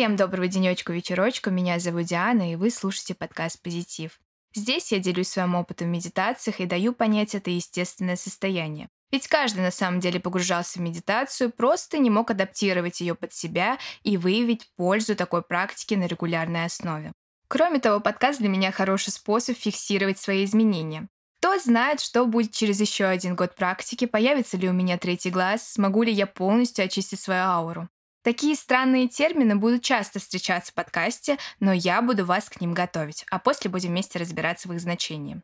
Всем 0.00 0.16
доброго 0.16 0.48
денечку, 0.48 0.94
вечерочку. 0.94 1.50
Меня 1.50 1.78
зовут 1.78 2.04
Диана, 2.04 2.50
и 2.50 2.56
вы 2.56 2.70
слушаете 2.70 3.14
подкаст 3.14 3.60
«Позитив». 3.60 4.18
Здесь 4.54 4.92
я 4.92 4.98
делюсь 4.98 5.28
своим 5.28 5.54
опытом 5.54 5.88
в 5.88 5.90
медитациях 5.90 6.58
и 6.60 6.64
даю 6.64 6.94
понять 6.94 7.34
это 7.34 7.50
естественное 7.50 8.16
состояние. 8.16 8.88
Ведь 9.12 9.28
каждый 9.28 9.60
на 9.60 9.70
самом 9.70 10.00
деле 10.00 10.18
погружался 10.18 10.78
в 10.78 10.82
медитацию, 10.82 11.50
просто 11.50 11.98
не 11.98 12.08
мог 12.08 12.30
адаптировать 12.30 13.02
ее 13.02 13.14
под 13.14 13.34
себя 13.34 13.76
и 14.02 14.16
выявить 14.16 14.70
пользу 14.74 15.14
такой 15.14 15.42
практики 15.42 15.92
на 15.92 16.06
регулярной 16.06 16.64
основе. 16.64 17.12
Кроме 17.48 17.78
того, 17.78 18.00
подкаст 18.00 18.38
для 18.38 18.48
меня 18.48 18.72
хороший 18.72 19.10
способ 19.10 19.58
фиксировать 19.58 20.18
свои 20.18 20.46
изменения. 20.46 21.08
Кто 21.40 21.58
знает, 21.58 22.00
что 22.00 22.24
будет 22.24 22.52
через 22.52 22.80
еще 22.80 23.04
один 23.04 23.36
год 23.36 23.54
практики, 23.54 24.06
появится 24.06 24.56
ли 24.56 24.66
у 24.66 24.72
меня 24.72 24.96
третий 24.96 25.28
глаз, 25.28 25.72
смогу 25.72 26.04
ли 26.04 26.10
я 26.10 26.26
полностью 26.26 26.86
очистить 26.86 27.20
свою 27.20 27.42
ауру. 27.42 27.90
Такие 28.22 28.54
странные 28.54 29.08
термины 29.08 29.56
будут 29.56 29.82
часто 29.82 30.18
встречаться 30.18 30.72
в 30.72 30.74
подкасте, 30.74 31.38
но 31.58 31.72
я 31.72 32.02
буду 32.02 32.26
вас 32.26 32.50
к 32.50 32.60
ним 32.60 32.74
готовить, 32.74 33.24
а 33.30 33.38
после 33.38 33.70
будем 33.70 33.90
вместе 33.90 34.18
разбираться 34.18 34.68
в 34.68 34.72
их 34.74 34.80
значении. 34.80 35.42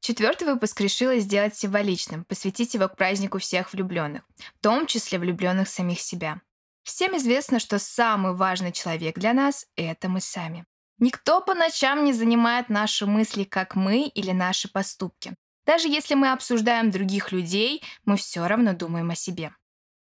Четвертый 0.00 0.44
выпуск 0.44 0.80
решила 0.80 1.18
сделать 1.18 1.56
символичным, 1.56 2.24
посвятить 2.24 2.74
его 2.74 2.88
к 2.88 2.96
празднику 2.96 3.38
всех 3.38 3.72
влюбленных, 3.72 4.22
в 4.36 4.62
том 4.62 4.86
числе 4.86 5.18
влюбленных 5.18 5.68
самих 5.68 6.00
себя. 6.00 6.40
Всем 6.84 7.16
известно, 7.16 7.58
что 7.58 7.78
самый 7.78 8.34
важный 8.34 8.72
человек 8.72 9.18
для 9.18 9.32
нас— 9.32 9.66
это 9.76 10.08
мы 10.08 10.20
сами. 10.20 10.66
Никто 10.98 11.40
по 11.40 11.54
ночам 11.54 12.04
не 12.04 12.12
занимает 12.12 12.68
наши 12.68 13.06
мысли, 13.06 13.44
как 13.44 13.74
мы 13.74 14.02
или 14.02 14.32
наши 14.32 14.70
поступки. 14.70 15.34
Даже 15.64 15.88
если 15.88 16.14
мы 16.14 16.32
обсуждаем 16.32 16.90
других 16.90 17.30
людей, 17.30 17.82
мы 18.04 18.16
все 18.16 18.46
равно 18.46 18.72
думаем 18.72 19.10
о 19.10 19.14
себе. 19.14 19.52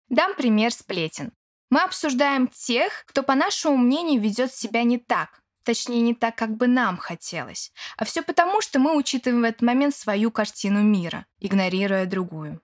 Дам 0.09 0.35
пример 0.35 0.73
сплетен. 0.73 1.33
Мы 1.70 1.83
обсуждаем 1.83 2.48
тех, 2.48 3.05
кто, 3.07 3.23
по 3.23 3.35
нашему 3.35 3.77
мнению, 3.77 4.21
ведет 4.21 4.54
себя 4.54 4.85
не 4.85 4.99
так, 4.99 5.43
точнее, 5.65 6.01
не 6.01 6.15
так, 6.15 6.37
как 6.37 6.57
бы 6.57 6.68
нам 6.68 6.96
хотелось. 6.96 7.73
А 7.96 8.04
все 8.04 8.23
потому, 8.23 8.60
что 8.60 8.79
мы 8.79 8.96
учитываем 8.96 9.43
в 9.43 9.45
этот 9.45 9.63
момент 9.63 9.95
свою 9.95 10.30
картину 10.30 10.82
мира, 10.82 11.27
игнорируя 11.40 12.07
другую. 12.07 12.60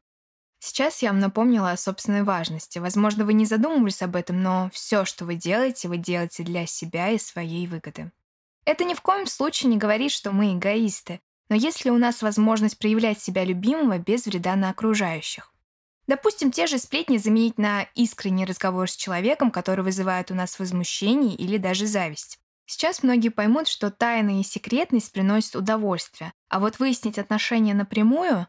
Сейчас 0.61 1.03
я 1.03 1.11
вам 1.11 1.19
напомнила 1.19 1.73
о 1.73 1.77
собственной 1.77 2.23
важности. 2.23 2.79
Возможно, 2.79 3.25
вы 3.25 3.33
не 3.33 3.47
задумывались 3.47 4.01
об 4.03 4.15
этом, 4.15 4.41
но 4.41 4.71
все, 4.73 5.05
что 5.05 5.25
вы 5.25 5.35
делаете, 5.35 5.89
вы 5.89 5.97
делаете 5.97 6.45
для 6.45 6.67
себя 6.67 7.11
и 7.11 7.19
своей 7.19 7.67
выгоды. 7.67 8.13
Это 8.65 8.85
ни 8.85 8.95
в 8.95 9.01
коем 9.01 9.27
случае 9.27 9.71
не 9.71 9.77
говорит, 9.77 10.13
что 10.13 10.31
мы 10.31 10.55
эгоисты, 10.55 11.21
но 11.49 11.57
если 11.57 11.91
у 11.91 11.99
нас 11.99 12.23
возможность 12.23 12.79
проявлять 12.79 13.21
себя 13.21 13.45
любимого 13.45 13.99
без 13.99 14.27
вреда 14.27 14.55
на 14.55 14.71
окружающих. 14.71 15.53
Допустим, 16.07 16.51
те 16.51 16.67
же 16.67 16.79
сплетни 16.79 17.17
заменить 17.17 17.59
на 17.59 17.83
искренний 17.95 18.45
разговор 18.45 18.91
с 18.91 18.97
человеком, 18.97 19.51
который 19.51 19.85
вызывает 19.85 20.31
у 20.31 20.35
нас 20.35 20.59
возмущение 20.59 21.37
или 21.37 21.59
даже 21.59 21.87
зависть. 21.87 22.39
Сейчас 22.67 23.03
многие 23.03 23.29
поймут, 23.29 23.69
что 23.69 23.91
тайна 23.91 24.41
и 24.41 24.43
секретность 24.43 25.13
приносят 25.13 25.57
удовольствие, 25.57 26.33
а 26.49 26.59
вот 26.59 26.79
выяснить 26.79 27.19
отношения 27.19 27.75
напрямую 27.75 28.47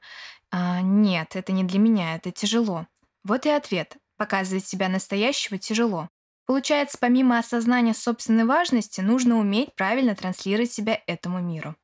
а, 0.55 0.81
нет, 0.81 1.35
это 1.35 1.51
не 1.51 1.63
для 1.63 1.79
меня, 1.79 2.15
это 2.15 2.31
тяжело. 2.31 2.85
Вот 3.23 3.47
и 3.47 3.49
ответ. 3.49 3.97
Показывать 4.17 4.67
себя 4.67 4.87
настоящего 4.87 5.57
тяжело. 5.57 6.09
Получается, 6.45 6.99
помимо 7.01 7.39
осознания 7.39 7.95
собственной 7.95 8.45
важности, 8.45 9.01
нужно 9.01 9.39
уметь 9.39 9.73
правильно 9.73 10.15
транслировать 10.15 10.71
себя 10.71 11.01
этому 11.07 11.39
миру. 11.39 11.75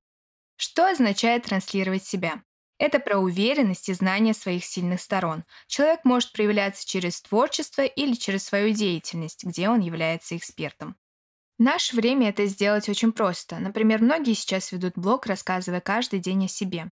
Что 0.55 0.87
означает 0.87 1.45
транслировать 1.45 2.03
себя? 2.03 2.43
Это 2.79 2.99
про 2.99 3.17
уверенность 3.17 3.89
и 3.89 3.93
знание 3.93 4.33
своих 4.33 4.63
сильных 4.63 5.01
сторон. 5.01 5.43
Человек 5.67 5.99
может 6.05 6.31
проявляться 6.31 6.87
через 6.87 7.21
творчество 7.21 7.83
или 7.83 8.13
через 8.13 8.45
свою 8.45 8.73
деятельность, 8.73 9.43
где 9.43 9.69
он 9.69 9.81
является 9.81 10.37
экспертом. 10.37 10.95
В 11.57 11.61
наше 11.61 11.93
время 11.93 12.29
это 12.29 12.45
сделать 12.45 12.87
очень 12.87 13.11
просто. 13.11 13.59
Например, 13.59 14.01
многие 14.01 14.33
сейчас 14.33 14.71
ведут 14.71 14.93
блог, 14.95 15.25
рассказывая 15.25 15.81
каждый 15.81 16.19
день 16.19 16.45
о 16.45 16.47
себе. 16.47 16.89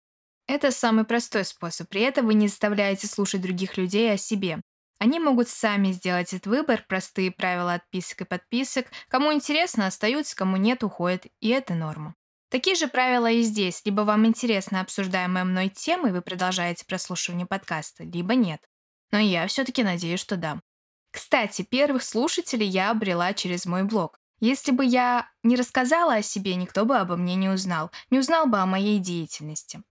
Это 0.47 0.71
самый 0.71 1.05
простой 1.05 1.45
способ. 1.45 1.89
При 1.91 2.01
этом 2.01 2.27
вы 2.27 2.35
не 2.35 2.49
заставляете 2.49 3.07
слушать 3.07 3.43
других 3.43 3.77
людей 3.77 4.11
о 4.11 4.17
себе. 4.17 4.63
Они 4.99 5.21
могут 5.21 5.51
сами 5.51 5.93
сделать 5.93 6.33
этот 6.33 6.47
выбор, 6.47 6.83
простые 6.89 7.31
правила 7.31 7.75
отписок 7.75 8.23
и 8.23 8.25
подписок. 8.25 8.87
Кому 9.09 9.35
интересно, 9.35 9.87
остаются, 9.87 10.35
кому 10.35 10.57
нет, 10.57 10.83
уходят. 10.83 11.27
И 11.41 11.51
это 11.51 11.75
норма. 11.75 12.15
Такие 12.55 12.77
же 12.77 12.87
правила 12.87 13.29
и 13.29 13.43
здесь. 13.43 13.83
Либо 13.85 14.03
вам 14.03 14.27
интересна 14.29 14.81
обсуждаемая 14.81 15.43
мной 15.43 15.71
тема, 15.71 16.11
и 16.11 16.13
вы 16.13 16.23
продолжаете 16.23 16.85
прослушивание 16.87 17.47
подкаста, 17.47 18.05
либо 18.05 18.37
нет. 18.37 18.61
Но 19.11 19.19
я 19.19 19.49
все-таки 19.49 19.83
надеюсь, 19.83 20.21
что 20.21 20.37
да. 20.37 20.61
Кстати, 21.11 21.63
первых 21.63 22.05
слушателей 22.05 22.69
я 22.69 22.93
обрела 22.93 23.35
через 23.35 23.67
мой 23.67 23.83
блог. 23.83 24.21
Если 24.39 24.71
бы 24.71 24.85
я 24.85 25.29
не 25.43 25.57
рассказала 25.57 26.15
о 26.15 26.23
себе, 26.23 26.55
никто 26.55 26.85
бы 26.85 26.97
обо 26.97 27.17
мне 27.17 27.35
не 27.35 27.49
узнал, 27.49 27.91
не 28.11 28.21
узнал 28.21 28.47
бы 28.47 28.59
о 28.59 28.67
моей 28.67 29.01
деятельности. 29.01 29.83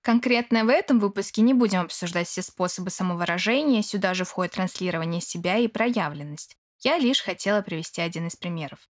Конкретно 0.00 0.64
в 0.64 0.70
этом 0.70 1.00
выпуске 1.00 1.42
не 1.42 1.52
будем 1.52 1.80
обсуждать 1.80 2.28
все 2.28 2.40
способы 2.40 2.88
самовыражения, 2.88 3.82
сюда 3.82 4.14
же 4.14 4.24
входит 4.24 4.54
транслирование 4.54 5.20
себя 5.20 5.58
и 5.58 5.68
проявленность. 5.68 6.56
Я 6.78 6.96
лишь 6.96 7.20
хотела 7.20 7.60
привести 7.60 8.00
один 8.00 8.28
из 8.28 8.36
примеров. 8.36 8.88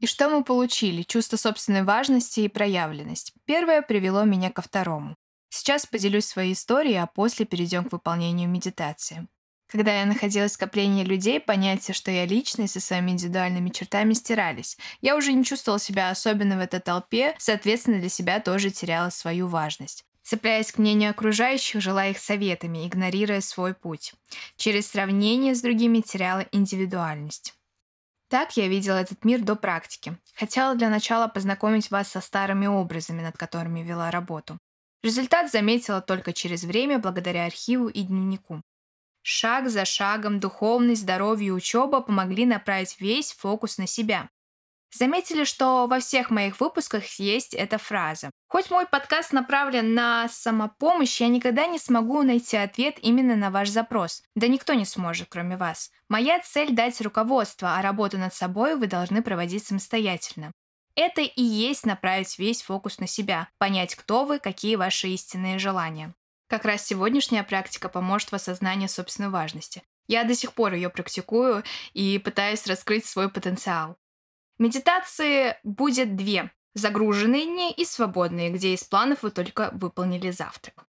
И 0.00 0.06
что 0.06 0.28
мы 0.28 0.44
получили? 0.44 1.02
Чувство 1.02 1.36
собственной 1.36 1.82
важности 1.82 2.40
и 2.40 2.48
проявленность. 2.48 3.32
Первое 3.44 3.82
привело 3.82 4.24
меня 4.24 4.50
ко 4.50 4.62
второму. 4.62 5.16
Сейчас 5.48 5.86
поделюсь 5.86 6.26
своей 6.26 6.52
историей, 6.52 6.96
а 6.96 7.06
после 7.06 7.46
перейдем 7.46 7.84
к 7.84 7.92
выполнению 7.92 8.48
медитации. 8.48 9.28
Когда 9.68 10.00
я 10.00 10.06
находилась 10.06 10.52
в 10.52 10.54
скоплении 10.54 11.04
людей, 11.04 11.40
понятие, 11.40 11.94
что 11.94 12.10
я 12.10 12.26
личность 12.26 12.74
со 12.74 12.80
своими 12.80 13.12
индивидуальными 13.12 13.70
чертами 13.70 14.12
стирались. 14.12 14.76
Я 15.00 15.16
уже 15.16 15.32
не 15.32 15.44
чувствовала 15.44 15.80
себя 15.80 16.10
особенно 16.10 16.56
в 16.56 16.60
этой 16.60 16.80
толпе, 16.80 17.34
соответственно, 17.38 17.98
для 17.98 18.08
себя 18.08 18.40
тоже 18.40 18.70
теряла 18.70 19.10
свою 19.10 19.48
важность. 19.48 20.04
Цепляясь 20.22 20.72
к 20.72 20.78
мнению 20.78 21.10
окружающих, 21.10 21.82
жила 21.82 22.06
их 22.06 22.18
советами, 22.18 22.86
игнорируя 22.86 23.40
свой 23.40 23.74
путь. 23.74 24.14
Через 24.56 24.88
сравнение 24.88 25.54
с 25.54 25.60
другими 25.60 26.00
теряла 26.00 26.46
индивидуальность. 26.50 27.54
Так 28.28 28.56
я 28.56 28.68
видела 28.68 28.96
этот 28.96 29.24
мир 29.24 29.40
до 29.42 29.54
практики. 29.54 30.18
Хотела 30.34 30.74
для 30.74 30.88
начала 30.88 31.28
познакомить 31.28 31.90
вас 31.90 32.08
со 32.08 32.20
старыми 32.20 32.66
образами, 32.66 33.22
над 33.22 33.36
которыми 33.36 33.80
вела 33.80 34.10
работу. 34.10 34.58
Результат 35.02 35.50
заметила 35.50 36.00
только 36.00 36.32
через 36.32 36.64
время 36.64 36.98
благодаря 36.98 37.44
архиву 37.44 37.88
и 37.88 38.02
дневнику. 38.02 38.62
Шаг 39.22 39.68
за 39.68 39.84
шагом 39.84 40.40
духовность, 40.40 41.02
здоровье 41.02 41.48
и 41.48 41.50
учеба 41.50 42.00
помогли 42.00 42.46
направить 42.46 43.00
весь 43.00 43.32
фокус 43.32 43.78
на 43.78 43.86
себя. 43.86 44.30
Заметили, 44.96 45.42
что 45.42 45.88
во 45.88 45.98
всех 45.98 46.30
моих 46.30 46.60
выпусках 46.60 47.04
есть 47.18 47.52
эта 47.52 47.78
фраза. 47.78 48.30
Хоть 48.48 48.70
мой 48.70 48.86
подкаст 48.86 49.32
направлен 49.32 49.92
на 49.92 50.28
самопомощь, 50.28 51.20
я 51.20 51.26
никогда 51.26 51.66
не 51.66 51.80
смогу 51.80 52.22
найти 52.22 52.56
ответ 52.56 52.98
именно 53.02 53.34
на 53.34 53.50
ваш 53.50 53.70
запрос. 53.70 54.22
Да 54.36 54.46
никто 54.46 54.74
не 54.74 54.84
сможет, 54.84 55.26
кроме 55.28 55.56
вас. 55.56 55.90
Моя 56.08 56.38
цель— 56.38 56.72
дать 56.76 57.00
руководство, 57.00 57.76
а 57.76 57.82
работу 57.82 58.18
над 58.18 58.32
собой 58.32 58.76
вы 58.76 58.86
должны 58.86 59.20
проводить 59.20 59.66
самостоятельно. 59.66 60.52
Это 60.94 61.22
и 61.22 61.42
есть 61.42 61.84
направить 61.86 62.38
весь 62.38 62.62
фокус 62.62 63.00
на 63.00 63.08
себя, 63.08 63.48
понять, 63.58 63.96
кто 63.96 64.24
вы, 64.24 64.38
какие 64.38 64.76
ваши 64.76 65.08
истинные 65.08 65.58
желания. 65.58 66.14
Как 66.48 66.64
раз 66.64 66.86
сегодняшняя 66.86 67.42
практика 67.42 67.88
поможет 67.88 68.30
в 68.30 68.34
осознании 68.36 68.86
собственной 68.86 69.30
важности. 69.30 69.82
Я 70.06 70.22
до 70.22 70.36
сих 70.36 70.52
пор 70.52 70.74
ее 70.74 70.88
практикую 70.88 71.64
и 71.94 72.18
пытаюсь 72.18 72.66
раскрыть 72.68 73.06
свой 73.06 73.28
потенциал. 73.28 73.96
Медитации 74.58 75.56
будет 75.64 76.16
две. 76.16 76.50
Загруженные 76.74 77.46
дни 77.46 77.72
и 77.72 77.84
свободные, 77.84 78.50
где 78.50 78.74
из 78.74 78.84
планов 78.84 79.22
вы 79.22 79.30
только 79.30 79.70
выполнили 79.72 80.30
завтрак. 80.30 80.86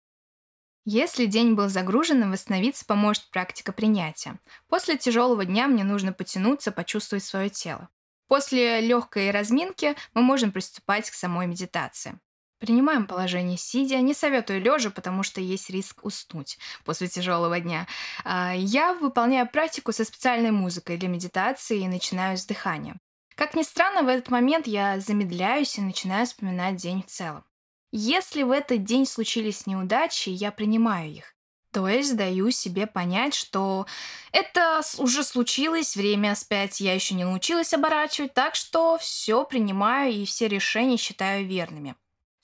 Если 0.85 1.27
день 1.27 1.55
был 1.55 1.69
загруженным, 1.69 2.33
восстановиться 2.33 2.85
поможет 2.85 3.31
практика 3.31 3.73
принятия. 3.73 4.39
После 4.69 4.97
тяжелого 4.97 5.45
дня 5.45 5.69
мне 5.69 5.85
нужно 5.85 6.13
потянуться, 6.13 6.73
почувствовать 6.73 7.25
свое 7.25 7.51
тело. 7.51 7.89
После 8.27 8.81
легкой 8.81 9.31
разминки 9.31 9.95
мы 10.15 10.23
можем 10.23 10.51
приступать 10.51 11.09
к 11.09 11.15
самой 11.15 11.47
медитации. 11.47 12.19
Принимаем 12.59 13.07
положение 13.07 13.59
сидя. 13.59 14.01
Не 14.01 14.15
советую 14.15 14.61
лежа, 14.61 14.91
потому 14.91 15.25
что 15.25 15.41
есть 15.41 15.69
риск 15.69 16.05
уснуть 16.05 16.59
после 16.85 17.09
тяжелого 17.09 17.59
дня. 17.59 17.89
А, 18.25 18.55
я 18.55 18.95
выполняю 18.95 19.49
практику 19.49 19.93
со 19.93 20.05
специальной 20.05 20.53
музыкой 20.53 20.97
для 20.97 21.09
медитации 21.09 21.81
и 21.81 21.89
начинаю 21.89 22.39
с 22.39 22.47
дыхания. 22.47 22.97
Как 23.35 23.55
ни 23.55 23.63
странно, 23.63 24.03
в 24.03 24.09
этот 24.09 24.31
момент 24.31 24.67
я 24.67 25.01
замедляюсь 25.01 25.79
и 25.79 25.83
начинаю 25.83 26.27
вспоминать 26.27 26.77
день 26.77 27.03
в 27.03 27.07
целом. 27.07 27.45
Если 27.91 28.43
в 28.43 28.51
этот 28.51 28.85
день 28.85 29.07
случились 29.07 29.67
неудачи, 29.67 30.31
я 30.31 30.51
принимаю 30.51 31.11
их. 31.11 31.35
То 31.73 31.89
есть 31.89 32.17
даю 32.17 32.51
себе 32.51 32.87
понять, 32.87 33.35
что 33.35 33.87
это 34.31 34.83
уже 34.99 35.25
случилось, 35.25 35.97
время 35.97 36.35
спять 36.35 36.81
я 36.81 36.95
еще 36.95 37.15
не 37.15 37.25
научилась 37.25 37.73
оборачивать, 37.73 38.35
так 38.35 38.55
что 38.55 38.99
все 38.99 39.45
принимаю 39.45 40.13
и 40.13 40.27
все 40.27 40.49
решения 40.49 40.99
считаю 40.99 41.47
верными. 41.47 41.95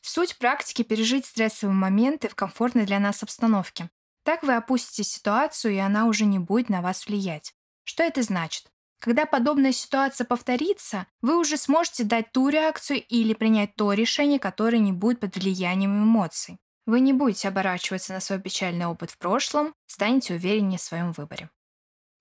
Суть 0.01 0.39
практики— 0.39 0.83
пережить 0.85 1.27
стрессовые 1.27 1.75
моменты 1.75 2.31
в 2.31 2.35
комфортной 2.35 2.87
для 2.87 2.99
нас 2.99 3.23
обстановке. 3.23 3.91
Так 4.23 4.43
вы 4.43 4.55
опустите 4.55 5.05
ситуацию, 5.05 5.75
и 5.75 5.79
она 5.79 6.07
уже 6.07 6.25
не 6.25 6.39
будет 6.39 6.71
на 6.71 6.81
вас 6.81 7.07
влиять. 7.07 7.55
Что 7.85 8.03
это 8.03 8.23
значит? 8.23 8.71
Когда 8.99 9.27
подобная 9.27 9.73
ситуация 9.73 10.25
повторится, 10.25 11.07
вы 11.23 11.39
уже 11.39 11.57
сможете 11.57 12.05
дать 12.05 12.33
ту 12.33 12.49
реакцию 12.49 13.03
или 13.05 13.33
принять 13.33 13.77
то 13.77 13.93
решение, 13.93 14.41
которое 14.41 14.79
не 14.79 14.93
будет 14.93 15.21
под 15.21 15.37
влиянием 15.37 16.03
эмоций. 16.03 16.59
Вы 16.85 17.01
не 17.01 17.13
будете 17.13 17.49
оборачиваться 17.49 18.13
на 18.13 18.21
свой 18.21 18.41
печальный 18.41 18.87
опыт 18.87 19.11
в 19.11 19.19
прошлом, 19.19 19.75
станете 19.87 20.35
увереннее 20.35 20.79
в 20.79 20.83
своем 20.83 21.13
выборе. 21.13 21.51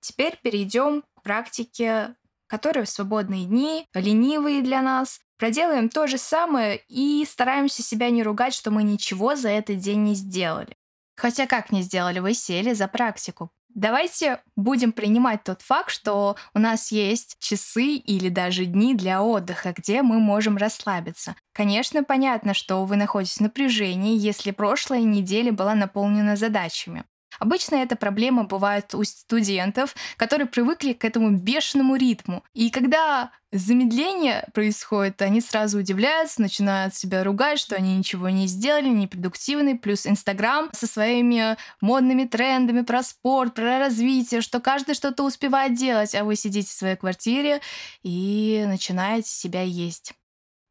Теперь 0.01 0.37
перейдем 0.43 1.03
к 1.15 1.23
практике, 1.23 2.15
которая 2.47 2.85
в 2.85 2.89
свободные 2.89 3.45
дни, 3.45 3.87
ленивые 3.93 4.61
для 4.61 4.81
нас, 4.81 5.19
проделаем 5.37 5.89
то 5.89 6.05
же 6.05 6.17
самое 6.17 6.83
и 6.87 7.25
стараемся 7.25 7.81
себя 7.81 8.09
не 8.09 8.23
ругать, 8.23 8.53
что 8.53 8.69
мы 8.69 8.83
ничего 8.83 9.35
за 9.35 9.49
этот 9.49 9.79
день 9.79 10.03
не 10.03 10.15
сделали. 10.15 10.75
Хотя 11.15 11.47
как 11.47 11.71
не 11.71 11.81
сделали, 11.81 12.19
вы 12.19 12.33
сели 12.33 12.73
за 12.73 12.87
практику. 12.87 13.51
Давайте 13.77 14.41
будем 14.55 14.91
принимать 14.91 15.43
тот 15.43 15.61
факт, 15.61 15.91
что 15.91 16.35
у 16.55 16.59
нас 16.59 16.91
есть 16.91 17.35
часы 17.37 17.93
или 17.93 18.27
даже 18.27 18.65
дни 18.65 18.95
для 18.95 19.21
отдыха, 19.21 19.71
где 19.71 20.01
мы 20.01 20.19
можем 20.19 20.57
расслабиться. 20.57 21.35
Конечно, 21.53 22.03
понятно, 22.03 22.55
что 22.55 22.83
вы 22.85 22.95
находитесь 22.95 23.37
в 23.37 23.41
напряжении, 23.41 24.17
если 24.17 24.49
прошлая 24.49 25.01
неделя 25.01 25.51
была 25.51 25.75
наполнена 25.75 26.35
задачами. 26.35 27.03
Обычно 27.39 27.75
эта 27.75 27.95
проблема 27.95 28.45
бывает 28.45 28.93
у 28.95 29.03
студентов, 29.03 29.95
которые 30.17 30.47
привыкли 30.47 30.93
к 30.93 31.05
этому 31.05 31.31
бешеному 31.31 31.95
ритму. 31.95 32.43
И 32.53 32.69
когда 32.69 33.31
замедление 33.51 34.47
происходит, 34.53 35.21
они 35.21 35.39
сразу 35.41 35.79
удивляются, 35.79 36.41
начинают 36.41 36.95
себя 36.95 37.23
ругать, 37.23 37.59
что 37.59 37.75
они 37.75 37.95
ничего 37.95 38.29
не 38.29 38.47
сделали, 38.47 38.89
непродуктивны. 38.89 39.77
Плюс 39.77 40.05
Инстаграм 40.07 40.69
со 40.73 40.87
своими 40.87 41.57
модными 41.79 42.25
трендами 42.25 42.81
про 42.81 43.03
спорт, 43.03 43.53
про 43.53 43.79
развитие, 43.79 44.41
что 44.41 44.59
каждый 44.59 44.95
что-то 44.95 45.23
успевает 45.23 45.75
делать, 45.75 46.15
а 46.15 46.23
вы 46.23 46.35
сидите 46.35 46.69
в 46.69 46.77
своей 46.77 46.95
квартире 46.95 47.61
и 48.03 48.65
начинаете 48.67 49.29
себя 49.29 49.61
есть. 49.61 50.13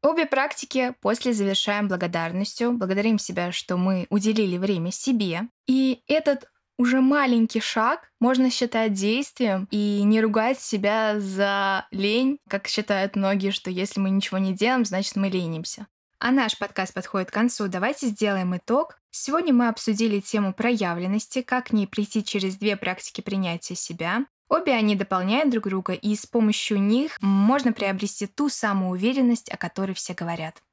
Обе 0.03 0.25
практики 0.25 0.93
после 1.01 1.33
завершаем 1.33 1.87
благодарностью. 1.87 2.73
Благодарим 2.73 3.17
себя, 3.17 3.51
что 3.51 3.77
мы 3.77 4.05
уделили 4.09 4.57
время 4.57 4.91
себе. 4.91 5.49
И 5.67 6.03
этот 6.07 6.49
уже 6.77 7.01
маленький 7.01 7.59
шаг 7.59 8.11
можно 8.19 8.51
считать 8.51 8.93
действием 8.93 9.67
и 9.71 10.03
не 10.03 10.21
ругать 10.21 10.59
себя 10.59 11.19
за 11.19 11.87
лень, 11.91 12.37
как 12.47 12.67
считают 12.67 13.15
многие, 13.15 13.49
что 13.49 13.71
если 13.71 13.99
мы 13.99 14.11
ничего 14.11 14.37
не 14.37 14.53
делаем, 14.53 14.85
значит 14.85 15.15
мы 15.15 15.29
ленимся. 15.29 15.87
А 16.19 16.31
наш 16.31 16.57
подкаст 16.57 16.93
подходит 16.93 17.29
к 17.29 17.33
концу. 17.33 17.67
Давайте 17.67 18.07
сделаем 18.07 18.55
итог. 18.55 18.99
Сегодня 19.11 19.53
мы 19.53 19.67
обсудили 19.67 20.19
тему 20.19 20.53
проявленности, 20.53 21.41
как 21.41 21.67
к 21.67 21.71
ней 21.73 21.87
прийти 21.87 22.23
через 22.23 22.55
две 22.57 22.75
практики 22.75 23.21
принятия 23.21 23.75
себя. 23.75 24.25
Обе 24.49 24.73
они 24.73 24.95
дополняют 24.95 25.49
друг 25.49 25.65
друга, 25.67 25.93
и 25.93 26.15
с 26.15 26.25
помощью 26.25 26.81
них 26.81 27.17
можно 27.21 27.73
приобрести 27.73 28.27
ту 28.27 28.47
самую 28.49 28.91
уверенность, 28.91 29.49
о 29.49 29.57
которой 29.57 29.93
все 29.93 30.13
говорят. 30.13 30.63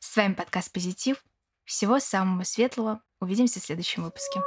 С 0.00 0.14
вами 0.16 0.34
подкаст 0.34 0.70
«Позитив». 0.72 1.24
Всего 1.64 1.98
самого 1.98 2.44
светлого. 2.44 3.00
Увидимся 3.20 3.60
в 3.60 3.62
следующем 3.62 4.02
выпуске. 4.02 4.40